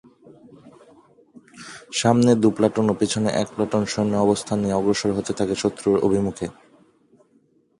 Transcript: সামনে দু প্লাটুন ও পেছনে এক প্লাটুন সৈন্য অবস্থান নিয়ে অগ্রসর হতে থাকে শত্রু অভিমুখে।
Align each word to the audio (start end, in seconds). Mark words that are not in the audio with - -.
সামনে 2.01 2.31
দু 2.41 2.47
প্লাটুন 2.57 2.85
ও 2.91 2.93
পেছনে 3.01 3.29
এক 3.41 3.47
প্লাটুন 3.55 3.83
সৈন্য 3.93 4.13
অবস্থান 4.25 4.57
নিয়ে 4.61 4.77
অগ্রসর 4.79 5.11
হতে 5.17 5.31
থাকে 5.39 5.55
শত্রু 5.63 5.89
অভিমুখে। 6.07 6.47